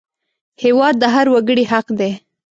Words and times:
هېواد 0.63 0.95
د 0.99 1.03
هر 1.15 1.27
وګړي 1.33 1.63
حق 1.71 1.87
دی 1.99 2.11